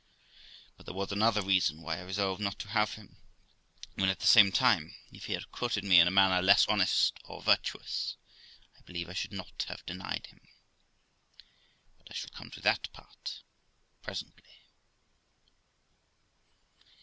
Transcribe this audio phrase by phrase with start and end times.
[0.77, 3.17] But there was another reason why I resolved not to have him,
[3.93, 7.13] when, at the same time, if he had courted me in a manner less honest
[7.23, 8.17] or virtuous,
[8.79, 10.41] I believe I should not have denied him;
[11.99, 13.43] but I shall come to that part
[14.01, 14.61] presently.